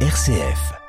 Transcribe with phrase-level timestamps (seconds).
[0.00, 0.85] RCF.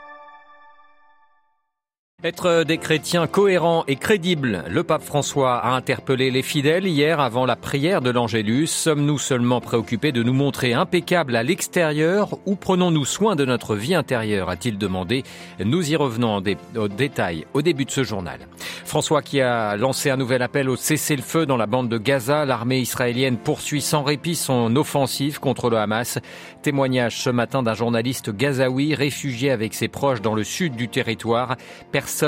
[2.24, 7.46] Être des chrétiens cohérents et crédibles, le pape François a interpellé les fidèles hier avant
[7.46, 8.66] la prière de l'Angélus.
[8.66, 13.94] Sommes-nous seulement préoccupés de nous montrer impeccables à l'extérieur ou prenons-nous soin de notre vie
[13.94, 15.22] intérieure a-t-il demandé.
[15.64, 16.44] Nous y revenons en
[16.76, 18.40] au détail au début de ce journal.
[18.84, 22.46] François qui a lancé un nouvel appel au cessez-le-feu dans la bande de Gaza.
[22.46, 26.18] L'armée israélienne poursuit sans répit son offensive contre le Hamas.
[26.64, 31.58] Témoignage ce matin d'un journaliste gazaoui réfugié avec ses proches dans le sud du territoire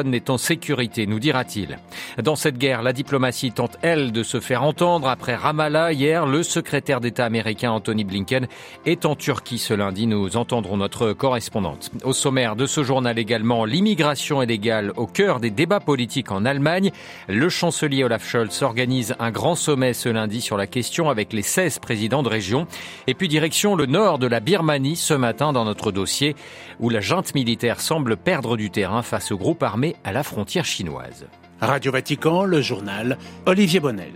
[0.04, 1.80] n'est en sécurité, nous dira-t-il.
[2.22, 5.08] Dans cette guerre, la diplomatie tente, elle, de se faire entendre.
[5.08, 8.48] Après Ramallah, hier, le secrétaire d'État américain Anthony Blinken
[8.86, 10.08] est en Turquie ce lundi.
[10.08, 11.92] Nous entendrons notre correspondante.
[12.04, 16.92] Au sommaire de ce journal également, l'immigration illégale au cœur des débats politiques en Allemagne.
[17.28, 21.42] Le chancelier Olaf Scholz organise un grand sommet ce lundi sur la question avec les
[21.42, 22.68] 16 présidents de région.
[23.08, 26.36] Et puis direction le nord de la Birmanie ce matin dans notre dossier
[26.80, 30.66] où la junte militaire semble perdre du terrain face au groupe armé à la frontière
[30.66, 31.28] chinoise.
[31.62, 34.14] Radio Vatican, le journal Olivier Bonnel.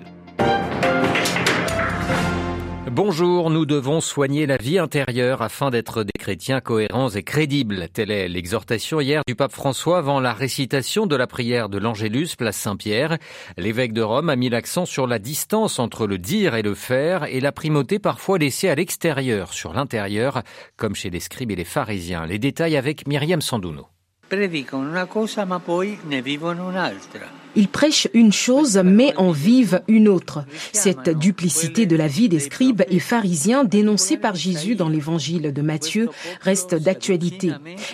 [2.92, 7.88] Bonjour, nous devons soigner la vie intérieure afin d'être des chrétiens cohérents et crédibles.
[7.94, 12.36] Telle est l'exhortation hier du pape François avant la récitation de la prière de l'Angélus,
[12.36, 13.20] place Saint-Pierre.
[13.58, 17.26] L'évêque de Rome a mis l'accent sur la distance entre le dire et le faire
[17.26, 20.42] et la primauté parfois laissée à l'extérieur sur l'intérieur,
[20.78, 22.26] comme chez les scribes et les pharisiens.
[22.26, 23.88] Les détails avec Myriam Sanduno.
[24.28, 27.43] Predicano una cosa ma poi ne vivono un'altra.
[27.56, 30.46] Ils prêchent une chose, mais en vivent une autre.
[30.72, 35.62] Cette duplicité de la vie des scribes et pharisiens dénoncée par Jésus dans l'évangile de
[35.62, 36.10] Matthieu
[36.42, 37.52] reste d'actualité.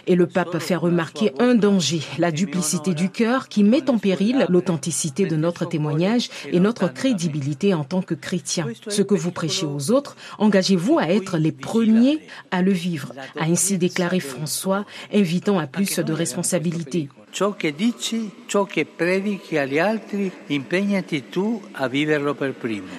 [0.08, 4.46] Et le pape fait remarquer un danger, la duplicité du cœur qui met en péril
[4.50, 8.68] l'authenticité de notre témoignage et notre crédibilité en tant que chrétiens.
[8.88, 12.20] Ce que vous prêchez aux autres, engagez-vous à être les premiers
[12.52, 17.10] à le vivre, a ainsi déclaré François, invitant à plus de responsabilité.
[17.40, 22.54] Ciò che dici, ciò che predichi agli altri, impegnati tu a viverlo per.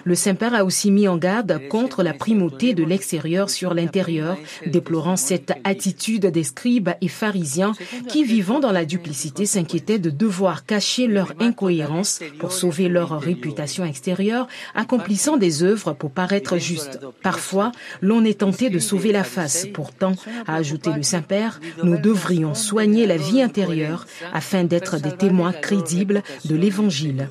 [0.04, 5.16] Le Saint-Père a aussi mis en garde contre la primauté de l'extérieur sur l'intérieur, déplorant
[5.16, 7.74] cette attitude des scribes et pharisiens
[8.08, 13.84] qui, vivant dans la duplicité, s'inquiétaient de devoir cacher leur incohérence pour sauver leur réputation
[13.84, 16.98] extérieure, accomplissant des œuvres pour paraître justes.
[17.22, 19.66] Parfois, l'on est tenté de sauver la face.
[19.74, 20.14] Pourtant,
[20.46, 26.22] a ajouté le Saint-Père, nous devrions soigner la vie intérieure afin d'être des témoins crédibles
[26.44, 27.28] de l'Évangile.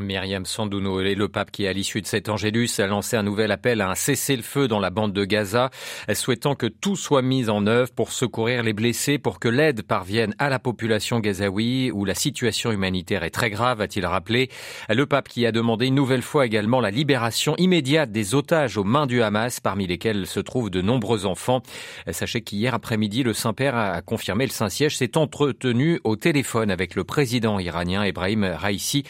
[0.00, 3.50] Myriam Sandouno et le pape qui, à l'issue de cet angélus, a lancé un nouvel
[3.50, 5.70] appel à un cessez-le-feu dans la bande de Gaza,
[6.12, 10.34] souhaitant que tout soit mis en œuvre pour secourir les blessés, pour que l'aide parvienne
[10.38, 14.50] à la population gazaoui, où la situation humanitaire est très grave, a-t-il rappelé.
[14.88, 18.84] Le pape qui a demandé une nouvelle fois également la libération immédiate des otages aux
[18.84, 21.62] mains du Hamas, parmi lesquels se trouvent de nombreux enfants.
[22.10, 27.04] Sachez qu'hier après-midi, le Saint-Père a confirmé le Saint-Siège s'est entretenu au téléphone avec le
[27.04, 29.04] président iranien Ebrahim Raisi,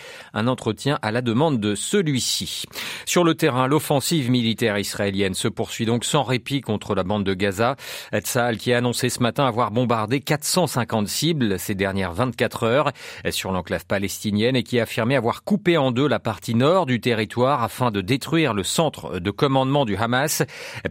[1.03, 2.65] à la demande de celui-ci.
[3.07, 7.35] Sur le terrain, l'offensive militaire israélienne se poursuit donc sans répit contre la bande de
[7.35, 7.77] Gaza.
[8.12, 12.93] Tzal qui a annoncé ce matin avoir bombardé 450 cibles ces dernières 24 heures
[13.31, 17.01] sur l'enclave palestinienne et qui a affirmé avoir coupé en deux la partie nord du
[17.01, 20.43] territoire afin de détruire le centre de commandement du Hamas.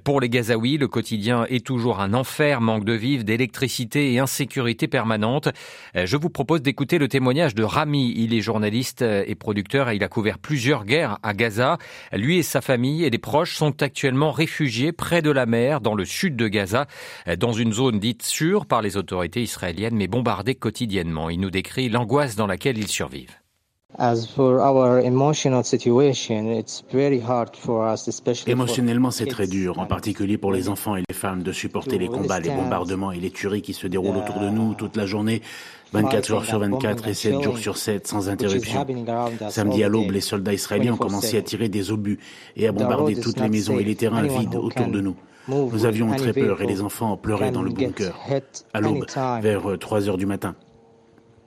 [0.04, 4.88] Pour les Gazaouis, le quotidien est toujours un enfer, manque de vivres, d'électricité et insécurité
[4.88, 5.50] permanente.
[5.96, 8.14] Je vous propose d'écouter le témoignage de Rami.
[8.16, 11.78] Il est journaliste et producteur et il a couvert plusieurs guerres à Gaza.
[12.12, 15.96] Lui et sa famille et des proches sont actuellement réfugiés près de la mer dans
[15.96, 16.88] le sud de Gaza,
[17.38, 21.30] dans une zone dite sûre par les autorités israéliennes mais bombardée quotidiennement.
[21.30, 23.43] Il nous décrit l'angoisse dans laquelle ils survivent.
[28.48, 32.08] Émotionnellement, c'est très dur, en particulier pour les enfants et les femmes, de supporter les
[32.08, 35.42] combats, les bombardements et les tueries qui se déroulent autour de nous toute la journée,
[35.92, 38.84] 24 heures sur 24 et 7 jours sur 7, sans interruption.
[39.50, 42.20] Samedi à l'aube, les soldats israéliens ont commencé à tirer des obus
[42.56, 45.16] et à bombarder toutes les maisons et les terrains vides autour de nous.
[45.48, 48.18] Nous avions très peur et les enfants pleuraient dans le bunker.
[48.74, 49.06] À l'aube,
[49.42, 50.56] vers 3 heures du matin.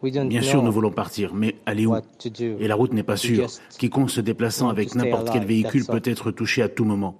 [0.02, 1.96] Bien sûr, nous voulons partir, mais aller où
[2.40, 3.46] Et la route n'est pas sûre.
[3.78, 7.19] Quiconque se déplaçant avec n'importe quel véhicule peut être touché à tout moment.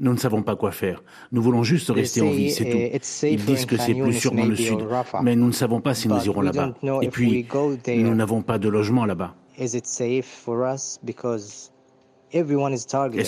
[0.00, 1.04] Nous ne savons pas quoi faire.
[1.30, 3.26] Nous voulons juste rester en vie, c'est tout.
[3.26, 4.78] Ils disent que c'est plus sûr dans le sud,
[5.22, 6.74] mais nous ne savons pas si nous irons là-bas.
[7.02, 7.46] Et puis,
[7.86, 9.34] nous n'avons pas de logement là-bas.
[9.56, 9.78] Est-ce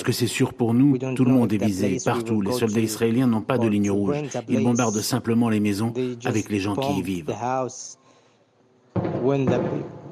[0.02, 0.98] que c'est sûr pour nous?
[0.98, 2.40] Tout le monde est visé, partout.
[2.40, 4.16] Les soldats israéliens n'ont pas de ligne rouge.
[4.48, 5.94] Ils bombardent simplement les maisons
[6.24, 7.32] avec les gens qui y vivent.
[9.26, 10.05] when that be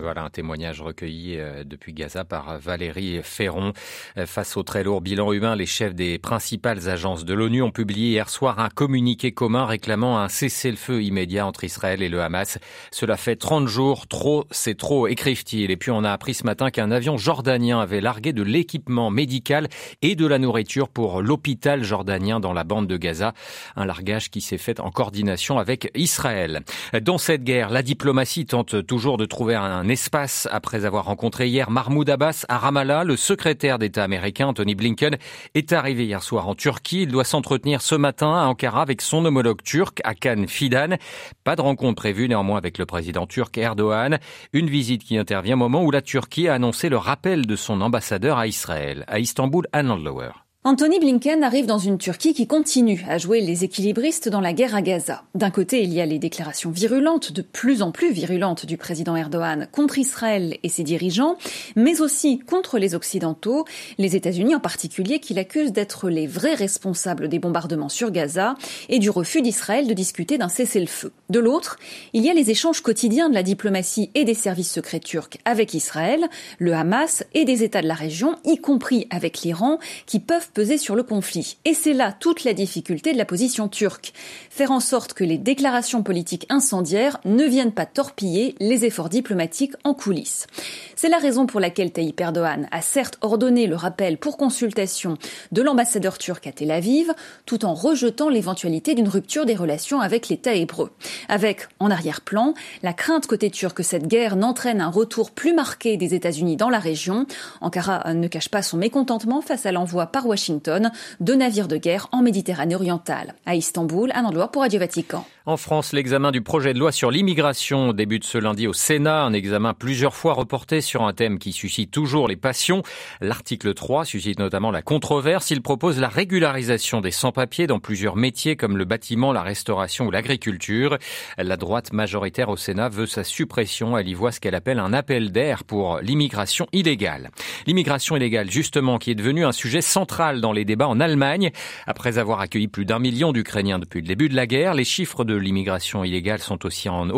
[0.00, 3.72] Voilà un témoignage recueilli euh, depuis Gaza par Valérie Ferron.
[4.16, 7.72] Euh, face au très lourd bilan humain, les chefs des principales agences de l'ONU ont
[7.72, 12.58] publié hier soir un communiqué commun réclamant un cessez-le-feu immédiat entre Israël et le Hamas.
[12.92, 15.72] Cela fait 30 jours, trop, c'est trop, écrivent-ils.
[15.72, 19.66] Et puis on a appris ce matin qu'un avion jordanien avait largué de l'équipement médical
[20.00, 23.34] et de la nourriture pour l'hôpital jordanien dans la bande de Gaza.
[23.74, 26.60] Un largage qui s'est fait en coordination avec Israël.
[27.02, 28.11] Dans cette guerre, la diplomatie
[28.46, 33.04] tente toujours de trouver un espace après avoir rencontré hier Mahmoud Abbas à Ramallah.
[33.04, 35.16] Le secrétaire d'État américain Tony Blinken
[35.54, 37.02] est arrivé hier soir en Turquie.
[37.02, 40.96] Il doit s'entretenir ce matin à Ankara avec son homologue turc Hakan Fidan.
[41.44, 44.18] Pas de rencontre prévue néanmoins avec le président turc Erdogan.
[44.52, 47.80] Une visite qui intervient au moment où la Turquie a annoncé le rappel de son
[47.80, 49.04] ambassadeur à Israël.
[49.08, 50.41] À Istanbul, Anne Lower.
[50.64, 54.76] Anthony Blinken arrive dans une Turquie qui continue à jouer les équilibristes dans la guerre
[54.76, 55.24] à Gaza.
[55.34, 59.16] D'un côté, il y a les déclarations virulentes, de plus en plus virulentes du président
[59.16, 61.36] Erdogan contre Israël et ses dirigeants,
[61.74, 63.64] mais aussi contre les Occidentaux,
[63.98, 68.54] les États-Unis en particulier, qu'il accuse d'être les vrais responsables des bombardements sur Gaza
[68.88, 71.10] et du refus d'Israël de discuter d'un cessez-le-feu.
[71.28, 71.76] De l'autre,
[72.12, 75.74] il y a les échanges quotidiens de la diplomatie et des services secrets turcs avec
[75.74, 76.28] Israël,
[76.60, 80.78] le Hamas et des États de la région, y compris avec l'Iran, qui peuvent peser
[80.78, 81.56] sur le conflit.
[81.64, 84.12] Et c'est là toute la difficulté de la position turque.
[84.50, 89.72] Faire en sorte que les déclarations politiques incendiaires ne viennent pas torpiller les efforts diplomatiques
[89.84, 90.46] en coulisses.
[90.94, 95.16] C'est la raison pour laquelle Tayyip Erdogan a certes ordonné le rappel pour consultation
[95.52, 97.12] de l'ambassadeur turc à Tel Aviv,
[97.46, 100.90] tout en rejetant l'éventualité d'une rupture des relations avec l'État hébreu.
[101.28, 105.96] Avec, en arrière-plan, la crainte côté turc que cette guerre n'entraîne un retour plus marqué
[105.96, 107.26] des États-Unis dans la région.
[107.62, 110.90] Ankara ne cache pas son mécontentement face à l'envoi par Washington Washington
[111.20, 113.34] de navires de guerre en Méditerranée orientale.
[113.46, 115.24] À Istanbul, un endroit pour Radio Vatican.
[115.44, 119.32] En France, l'examen du projet de loi sur l'immigration débute ce lundi au Sénat, un
[119.32, 122.84] examen plusieurs fois reporté sur un thème qui suscite toujours les passions.
[123.20, 125.50] L'article 3 suscite notamment la controverse.
[125.50, 130.12] Il propose la régularisation des sans-papiers dans plusieurs métiers comme le bâtiment, la restauration ou
[130.12, 130.96] l'agriculture.
[131.36, 133.98] La droite majoritaire au Sénat veut sa suppression.
[133.98, 137.32] Elle y voit ce qu'elle appelle un appel d'air pour l'immigration illégale.
[137.66, 141.50] L'immigration illégale, justement, qui est devenue un sujet central dans les débats en Allemagne.
[141.88, 145.24] Après avoir accueilli plus d'un million d'Ukrainiens depuis le début de la guerre, les chiffres
[145.24, 147.08] de l'immigration illégale sont aussi en,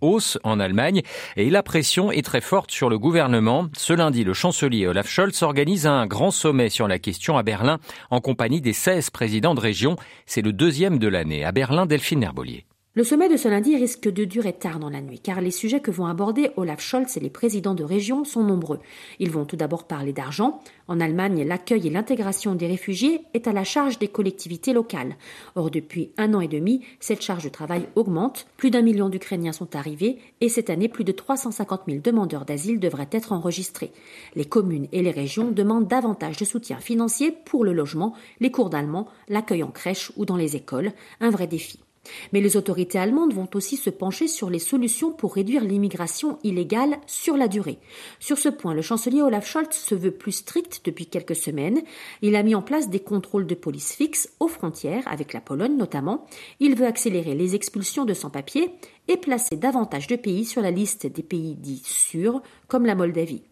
[0.00, 1.02] hausse, en Allemagne
[1.36, 3.68] et la pression est très forte sur le gouvernement.
[3.76, 7.78] Ce lundi, le chancelier Olaf Scholz organise un grand sommet sur la question à Berlin
[8.10, 9.96] en compagnie des 16 présidents de région.
[10.26, 11.44] C'est le deuxième de l'année.
[11.44, 12.64] À Berlin, Delphine Herbolier.
[12.96, 15.80] Le sommet de ce lundi risque de durer tard dans la nuit, car les sujets
[15.80, 18.78] que vont aborder Olaf Scholz et les présidents de région sont nombreux.
[19.18, 20.60] Ils vont tout d'abord parler d'argent.
[20.86, 25.16] En Allemagne, l'accueil et l'intégration des réfugiés est à la charge des collectivités locales.
[25.56, 28.46] Or, depuis un an et demi, cette charge de travail augmente.
[28.56, 32.78] Plus d'un million d'Ukrainiens sont arrivés et cette année, plus de 350 000 demandeurs d'asile
[32.78, 33.90] devraient être enregistrés.
[34.36, 38.70] Les communes et les régions demandent davantage de soutien financier pour le logement, les cours
[38.70, 40.92] d'allemand, l'accueil en crèche ou dans les écoles.
[41.20, 41.83] Un vrai défi.
[42.32, 46.98] Mais les autorités allemandes vont aussi se pencher sur les solutions pour réduire l'immigration illégale
[47.06, 47.78] sur la durée.
[48.20, 51.82] Sur ce point, le chancelier Olaf Scholz se veut plus strict depuis quelques semaines.
[52.22, 55.76] Il a mis en place des contrôles de police fixes aux frontières, avec la Pologne
[55.76, 56.26] notamment.
[56.60, 58.70] Il veut accélérer les expulsions de sans-papiers
[59.08, 63.42] et placer davantage de pays sur la liste des pays dits sûrs, comme la Moldavie.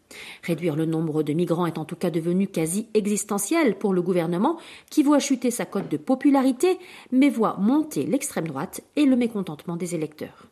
[0.43, 4.58] Réduire le nombre de migrants est en tout cas devenu quasi existentiel pour le gouvernement
[4.91, 6.79] qui voit chuter sa cote de popularité
[7.10, 10.46] mais voit monter l'extrême droite et le mécontentement des électeurs.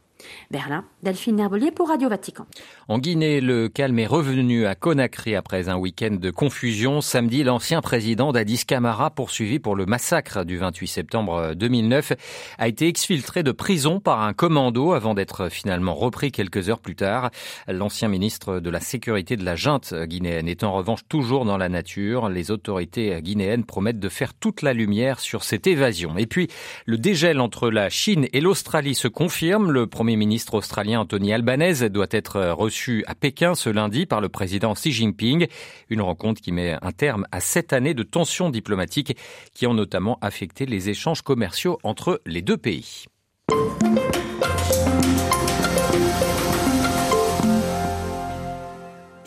[0.51, 2.47] Berlin, Delphine Herbelier pour Radio Vatican.
[2.89, 7.01] En Guinée, le calme est revenu à Conakry après un week-end de confusion.
[7.01, 12.13] Samedi, l'ancien président d'Addis Camara, poursuivi pour le massacre du 28 septembre 2009,
[12.59, 16.97] a été exfiltré de prison par un commando avant d'être finalement repris quelques heures plus
[16.97, 17.31] tard.
[17.69, 21.69] L'ancien ministre de la Sécurité de la junte guinéenne est en revanche toujours dans la
[21.69, 22.29] nature.
[22.29, 26.19] Les autorités guinéennes promettent de faire toute la lumière sur cette évasion.
[26.19, 26.49] Et puis,
[26.87, 29.71] le dégel entre la Chine et l'Australie se confirme.
[29.71, 34.29] Le premier ministre australien Anthony Albanese doit être reçu à Pékin ce lundi par le
[34.29, 35.47] président Xi Jinping.
[35.89, 39.17] Une rencontre qui met un terme à sept années de tensions diplomatiques
[39.55, 43.07] qui ont notamment affecté les échanges commerciaux entre les deux pays.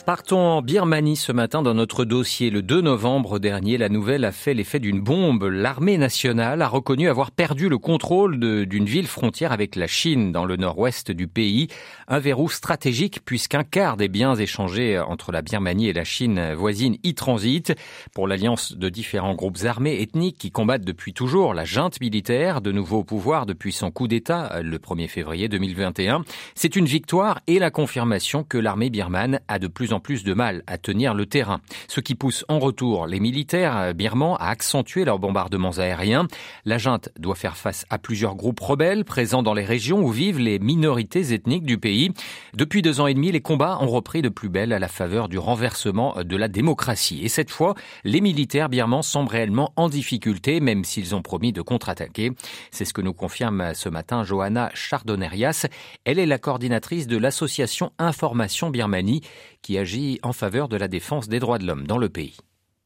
[0.06, 2.50] Partons en Birmanie ce matin dans notre dossier.
[2.50, 5.44] Le 2 novembre dernier, la nouvelle a fait l'effet d'une bombe.
[5.46, 10.44] L'armée nationale a reconnu avoir perdu le contrôle d'une ville frontière avec la Chine dans
[10.44, 11.70] le nord-ouest du pays.
[12.10, 16.98] Un verrou stratégique puisqu'un quart des biens échangés entre la Birmanie et la Chine voisine
[17.04, 17.74] y transitent.
[18.14, 22.74] Pour l'alliance de différents groupes armés ethniques qui combattent depuis toujours la junte militaire, de
[22.74, 27.58] nouveau au pouvoir depuis son coup d'État le 1er février 2021, c'est une victoire et
[27.58, 31.26] la confirmation que l'armée birmane a de plus en plus de mal à tenir le
[31.26, 36.28] terrain, ce qui pousse en retour les militaires birmans à accentuer leurs bombardements aériens.
[36.66, 40.40] La junte doit faire face à plusieurs groupes rebelles présents dans les régions où vivent
[40.40, 42.12] les minorités ethniques du pays.
[42.54, 45.30] Depuis deux ans et demi, les combats ont repris de plus belle à la faveur
[45.30, 47.22] du renversement de la démocratie.
[47.24, 51.62] Et cette fois, les militaires birmans semblent réellement en difficulté, même s'ils ont promis de
[51.62, 52.32] contre-attaquer.
[52.72, 55.68] C'est ce que nous confirme ce matin Johanna Chardonnerias.
[56.06, 59.22] Elle est la coordinatrice de l'association Information Birmanie
[59.64, 62.38] qui agit en faveur de la défense des droits de l'homme dans le pays.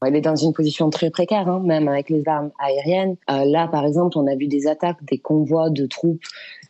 [0.06, 3.16] Elle est dans une position très précaire, hein, même avec les armes aériennes.
[3.30, 6.22] Euh, là, par exemple, on a vu des attaques, des convois de troupes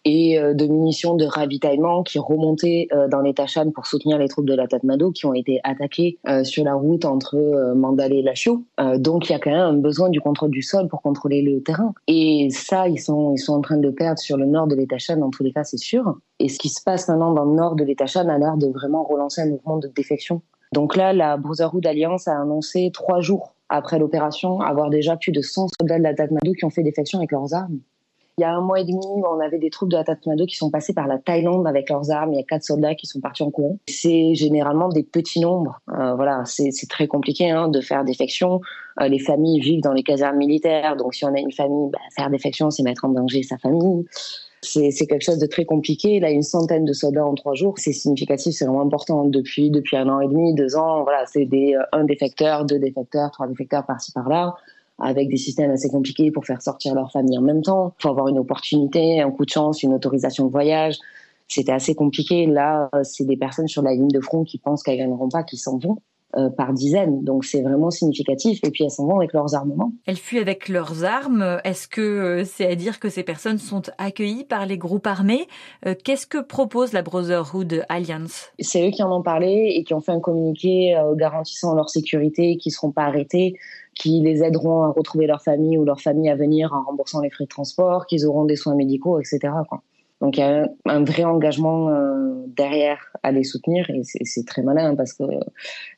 [0.06, 4.28] et euh, de munitions de ravitaillement qui remontaient euh, dans les Tachan pour soutenir les
[4.28, 8.64] troupes de la Tatmado qui ont été attaquées sur la route entre Mandalay et Lachio.
[8.96, 11.62] donc il y a quand même un besoin du contrôle du sol pour contrôler le
[11.62, 11.92] terrain.
[12.06, 14.74] Et ça, ils sont, ils sont en train de le perdre sur le nord de
[14.74, 16.18] l'État dans tous les cas, c'est sûr.
[16.38, 19.04] Et ce qui se passe maintenant dans le nord de l'État a l'air de vraiment
[19.04, 20.42] relancer un mouvement de défection
[20.72, 25.40] donc là, la Brotherhood Alliance a annoncé trois jours après l'opération avoir déjà plus de
[25.40, 27.78] 100 soldats de la Tatmadaw qui ont fait défection avec leurs armes.
[28.38, 30.54] Il y a un mois et demi, on avait des troupes de la Tatmadaw qui
[30.54, 32.32] sont passées par la Thaïlande avec leurs armes.
[32.32, 33.78] Il y a quatre soldats qui sont partis en courant.
[33.88, 35.80] C'est généralement des petits nombres.
[35.90, 38.60] Euh, voilà, c'est très compliqué hein, de faire défection.
[39.00, 41.98] Euh, les familles vivent dans les casernes militaires, donc si on a une famille, bah,
[42.16, 44.06] faire défection, c'est mettre en danger sa famille.
[44.62, 46.18] C'est quelque chose de très compliqué.
[46.20, 49.24] Là, une centaine de soldats en trois jours, c'est significatif, c'est vraiment important.
[49.24, 52.78] Depuis depuis un an et demi, deux ans, voilà, c'est des euh, un défecteur, deux
[52.78, 54.56] défecteurs, trois défecteurs par-ci par-là,
[54.98, 57.94] avec des systèmes assez compliqués pour faire sortir leur famille en même temps.
[57.98, 60.96] Il faut avoir une opportunité, un coup de chance, une autorisation de voyage.
[61.46, 62.46] C'était assez compliqué.
[62.46, 65.44] Là, euh, c'est des personnes sur la ligne de front qui pensent qu'elles gagneront pas,
[65.44, 65.98] qui s'en vont.
[66.36, 67.24] Euh, par dizaines.
[67.24, 68.60] Donc c'est vraiment significatif.
[68.62, 69.92] Et puis elles s'en vont avec leurs armements.
[70.04, 71.58] Elles fuient avec leurs armes.
[71.64, 75.48] Est-ce que euh, c'est à dire que ces personnes sont accueillies par les groupes armés?
[75.86, 78.50] Euh, Qu'est-ce que propose la Brotherhood Alliance?
[78.58, 82.58] C'est eux qui en ont parlé et qui ont fait un communiqué garantissant leur sécurité,
[82.58, 83.54] qui seront pas arrêtés
[83.94, 87.30] qui les aideront à retrouver leur famille ou leur famille à venir en remboursant les
[87.30, 89.52] frais de transport, qu'ils auront des soins médicaux, etc.
[89.68, 89.82] Quoi.
[90.20, 94.62] Donc il y a un vrai engagement euh, derrière à les soutenir et c'est très
[94.62, 95.24] malin parce que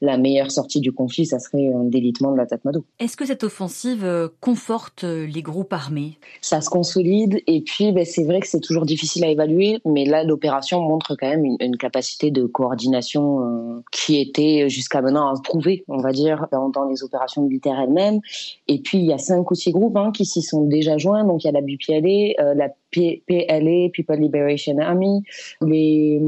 [0.02, 2.84] la meilleure sortie du conflit, ça serait un délitement de la Tatmadaw.
[2.98, 6.18] Est-ce que cette offensive euh, conforte euh, les groupes armés?
[6.42, 10.04] Ça se consolide et puis ben, c'est vrai que c'est toujours difficile à évaluer, mais
[10.04, 15.98] là l'opération montre quand même une, capacité de coordination qui était jusqu'à maintenant prouvée, on
[15.98, 18.20] va dire, dans, les opérations militaires elles-mêmes.
[18.68, 21.24] Et puis il y a cinq ou six groupes hein, qui s'y sont déjà joints,
[21.24, 25.22] donc il y a la BPLA, la PLA, People Liberation Army,
[25.62, 26.20] les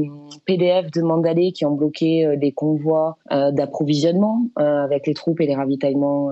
[0.45, 5.41] PDF de Mandalay qui ont bloqué euh, des convois euh, d'approvisionnement euh, avec les troupes
[5.41, 6.29] et les ravitaillements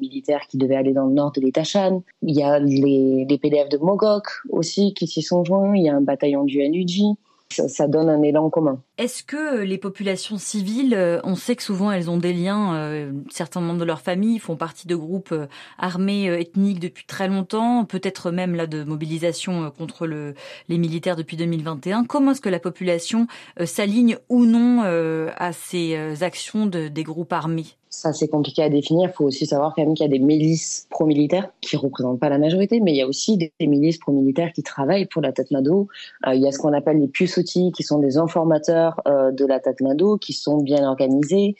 [0.00, 2.02] militaires qui devaient aller dans le nord de l'État Shan.
[2.22, 5.76] Il y a les, les PDF de Mogok aussi qui s'y sont joints.
[5.76, 7.16] Il y a un bataillon du NUG
[7.50, 8.80] ça, donne un élan commun.
[8.98, 13.12] Est-ce que les populations civiles, euh, on sait que souvent elles ont des liens, euh,
[13.30, 15.46] certains membres de leur famille font partie de groupes euh,
[15.78, 20.34] armés ethniques depuis très longtemps, peut-être même là de mobilisation contre le,
[20.68, 22.04] les militaires depuis 2021.
[22.04, 23.26] Comment est-ce que la population
[23.64, 27.66] s'aligne ou non à ces actions de, des groupes armés?
[27.94, 29.10] Ça, c'est compliqué à définir.
[29.10, 32.28] Il faut aussi savoir quand même qu'il y a des milices pro-militaires qui représentent pas
[32.28, 35.88] la majorité, mais il y a aussi des, milices pro-militaires qui travaillent pour la Tatmadaw.
[36.26, 39.46] Euh, il y a ce qu'on appelle les Pusotti, qui sont des informateurs euh, de
[39.46, 41.54] la Tatmadaw, qui sont bien organisés,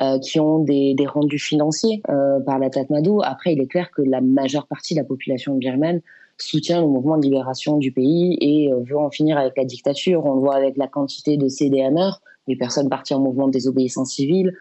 [0.00, 3.22] euh, qui ont des, des rendus financiers euh, par la Tatmadaw.
[3.22, 6.00] Après, il est clair que la majeure partie de la population birmane
[6.38, 10.24] soutient le mouvement de libération du pays et euh, veut en finir avec la dictature.
[10.24, 14.12] On le voit avec la quantité de CDMR les personnes parties en mouvement de désobéissance
[14.12, 14.56] civile,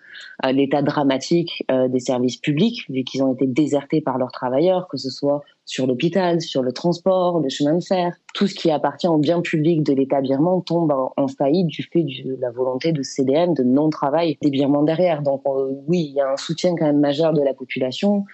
[0.45, 4.87] euh, l'état dramatique euh, des services publics, vu qu'ils ont été désertés par leurs travailleurs,
[4.87, 8.15] que ce soit sur l'hôpital, sur le transport, le chemin de fer.
[8.33, 12.03] Tout ce qui appartient au bien public de l'État birman tombe en, faillite du fait
[12.03, 15.21] de la volonté de CDM, de non-travail des Birmans derrière.
[15.21, 15.41] Donc
[15.87, 18.25] oui, il y a un soutien quand même majeur de la population.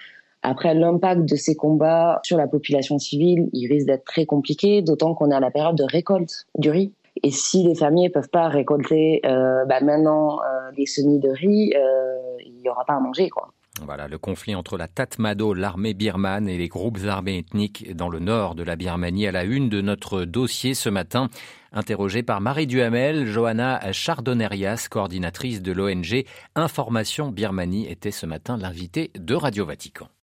[0.44, 5.14] Après, l'impact de ces combats sur la population civile, il risque d'être très compliqué, d'autant
[5.14, 6.94] qu'on est à la période de récolte du riz.
[7.24, 11.30] Et si les fermiers ne peuvent pas récolter euh, bah, maintenant euh, des semis de
[11.30, 13.54] riz, euh, il n'y aura pas à manger, quoi.
[13.84, 18.20] Voilà, le conflit entre la Tatmadaw, l'armée birmane et les groupes armés ethniques dans le
[18.20, 21.30] nord de la Birmanie à la une de notre dossier ce matin.
[21.72, 29.10] Interrogée par Marie Duhamel, Johanna Chardonnerias, coordinatrice de l'ONG Information Birmanie, était ce matin l'invitée
[29.16, 30.10] de Radio Vatican.